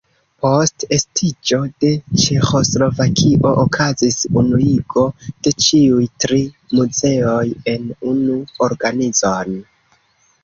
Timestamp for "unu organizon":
8.13-9.55